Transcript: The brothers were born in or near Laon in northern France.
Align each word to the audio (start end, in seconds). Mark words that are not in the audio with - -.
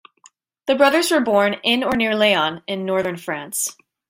The 0.65 0.73
brothers 0.73 1.11
were 1.11 1.19
born 1.21 1.57
in 1.61 1.83
or 1.83 1.95
near 1.95 2.15
Laon 2.15 2.63
in 2.65 2.87
northern 2.87 3.17
France. 3.17 3.77